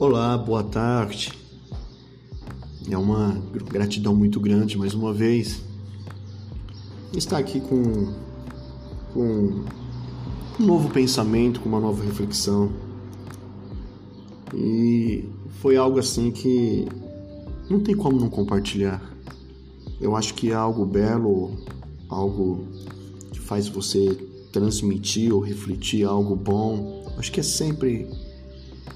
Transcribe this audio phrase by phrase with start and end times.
[0.00, 1.32] Olá, boa tarde.
[2.88, 3.36] É uma
[3.68, 5.60] gratidão muito grande mais uma vez
[7.12, 8.14] estar aqui com,
[9.12, 9.64] com
[10.60, 12.70] um novo pensamento, com uma nova reflexão.
[14.54, 15.24] E
[15.60, 16.86] foi algo assim que
[17.68, 19.02] não tem como não compartilhar.
[20.00, 21.56] Eu acho que é algo belo,
[22.08, 22.68] algo
[23.32, 24.14] que faz você
[24.52, 27.04] transmitir ou refletir algo bom.
[27.18, 28.08] Acho que é sempre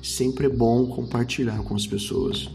[0.02, 2.50] sempre é bom compartilhar com as pessoas.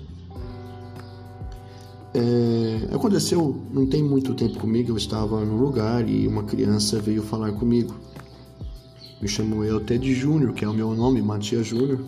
[2.14, 7.22] É, aconteceu, não tem muito tempo comigo, eu estava no lugar e uma criança veio
[7.22, 7.94] falar comigo.
[9.22, 12.00] Me chamou eu Ted Júnior, que é o meu nome, Matias Júnior.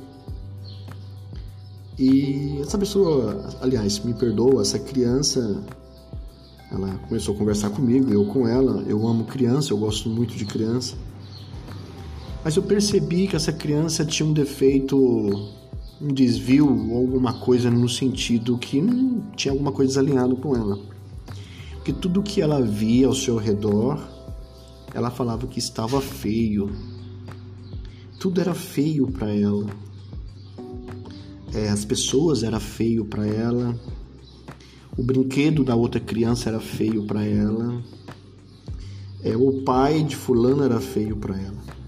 [1.97, 5.61] E essa pessoa, aliás, me perdoa, essa criança,
[6.71, 8.83] ela começou a conversar comigo, eu com ela.
[8.87, 10.95] Eu amo criança, eu gosto muito de criança.
[12.43, 14.97] Mas eu percebi que essa criança tinha um defeito,
[16.01, 20.79] um desvio ou alguma coisa no sentido que não tinha alguma coisa desalinhada com ela.
[21.75, 23.99] Porque tudo que ela via ao seu redor,
[24.93, 26.69] ela falava que estava feio.
[28.19, 29.65] Tudo era feio para ela.
[31.53, 33.77] É, as pessoas era feio para ela.
[34.97, 37.83] O brinquedo da outra criança era feio para ela.
[39.23, 41.78] É, o pai de fulano era feio para ela.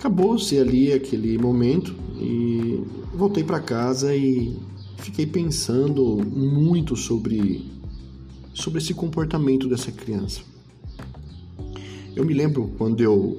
[0.00, 2.82] Acabou-se ali aquele momento e
[3.14, 4.56] voltei para casa e
[4.96, 7.70] fiquei pensando muito sobre
[8.54, 10.40] sobre esse comportamento dessa criança.
[12.16, 13.36] Eu me lembro quando eu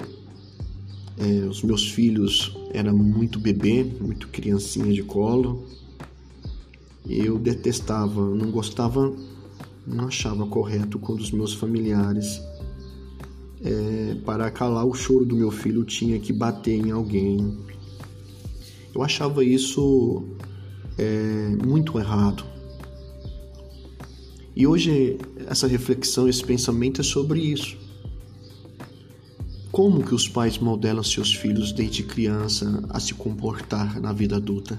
[1.17, 5.65] é, os meus filhos eram muito bebê, muito criancinha de colo.
[7.09, 9.11] Eu detestava, não gostava,
[9.87, 12.39] não achava correto quando os meus familiares
[13.63, 17.57] é, para calar o choro do meu filho, tinha que bater em alguém.
[18.93, 20.23] Eu achava isso
[20.97, 22.43] é, muito errado.
[24.55, 25.17] E hoje
[25.47, 27.77] essa reflexão, esse pensamento é sobre isso.
[29.71, 34.77] Como que os pais modelam seus filhos desde criança a se comportar na vida adulta?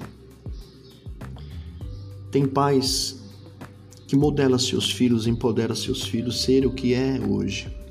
[2.30, 3.18] Tem pais
[4.06, 7.81] que modelam seus filhos, empoderam seus filhos ser o que é hoje.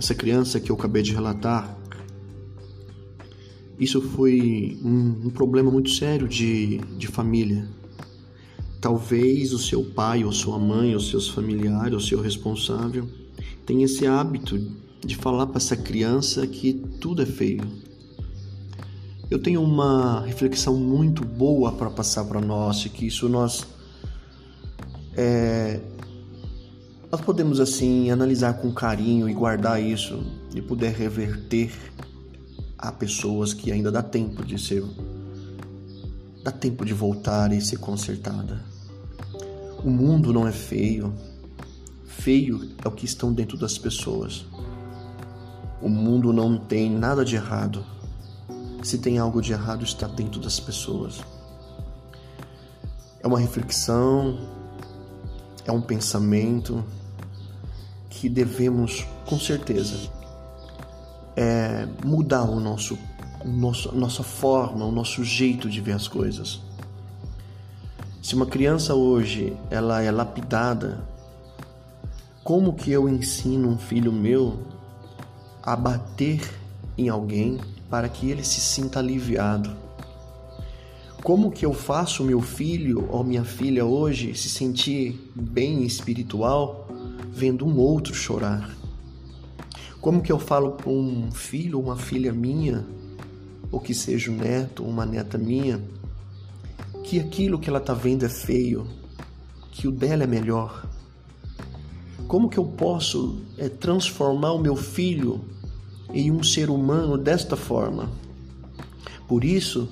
[0.00, 1.76] Essa criança que eu acabei de relatar,
[3.78, 7.68] isso foi um, um problema muito sério de, de família.
[8.80, 13.06] Talvez o seu pai, ou sua mãe, ou seus familiares, ou seu responsável,
[13.66, 14.58] tenha esse hábito
[15.04, 17.68] de falar para essa criança que tudo é feio.
[19.30, 23.66] Eu tenho uma reflexão muito boa para passar para nós, e que isso nós
[25.14, 25.78] é,
[27.10, 30.22] nós podemos assim analisar com carinho e guardar isso
[30.54, 31.72] e poder reverter
[32.78, 34.84] a pessoas que ainda dá tempo de ser
[36.42, 38.64] dá tempo de voltar e ser consertada.
[39.84, 41.12] O mundo não é feio.
[42.06, 44.46] Feio é o que estão dentro das pessoas.
[45.82, 47.84] O mundo não tem nada de errado.
[48.82, 51.20] Se tem algo de errado, está dentro das pessoas.
[53.22, 54.38] É uma reflexão,
[55.66, 56.82] é um pensamento,
[58.20, 59.96] que devemos, com certeza,
[61.34, 62.98] é, mudar o nosso,
[63.42, 66.60] nosso, nossa forma, o nosso jeito de ver as coisas.
[68.22, 71.02] Se uma criança hoje ela é lapidada,
[72.44, 74.58] como que eu ensino um filho meu
[75.62, 76.46] a bater
[76.98, 79.74] em alguém para que ele se sinta aliviado?
[81.22, 86.86] Como que eu faço meu filho ou minha filha hoje se sentir bem espiritual
[87.32, 88.76] vendo um outro chorar?
[90.00, 92.86] Como que eu falo para um filho ou uma filha minha,
[93.70, 95.80] ou que seja um neto ou uma neta minha,
[97.04, 98.86] que aquilo que ela está vendo é feio,
[99.70, 100.86] que o dela é melhor?
[102.26, 105.44] Como que eu posso é, transformar o meu filho
[106.14, 108.08] em um ser humano desta forma?
[109.28, 109.88] Por isso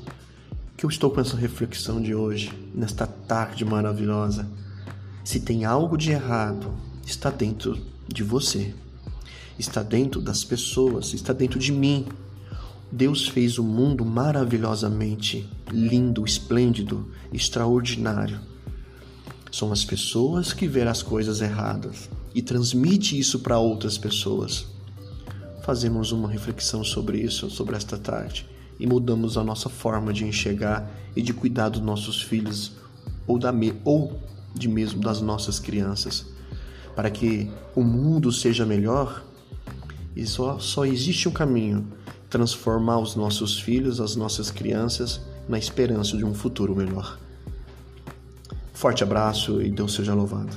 [0.76, 4.48] que eu estou com essa reflexão de hoje, nesta tarde maravilhosa.
[5.24, 6.72] Se tem algo de errado
[7.08, 8.74] está dentro de você,
[9.58, 12.06] está dentro das pessoas, está dentro de mim.
[12.92, 18.38] Deus fez o mundo maravilhosamente lindo, esplêndido, extraordinário.
[19.50, 24.66] São as pessoas que vêem as coisas erradas e transmite isso para outras pessoas.
[25.62, 28.46] Fazemos uma reflexão sobre isso, sobre esta tarde,
[28.78, 32.72] e mudamos a nossa forma de enxergar e de cuidar dos nossos filhos
[33.26, 33.52] ou, da
[33.82, 34.20] ou
[34.54, 36.36] de mesmo das nossas crianças
[36.98, 39.22] para que o mundo seja melhor,
[40.16, 41.86] e só, só existe um caminho,
[42.28, 47.16] transformar os nossos filhos, as nossas crianças, na esperança de um futuro melhor.
[48.72, 50.50] Forte abraço e Deus seja louvado.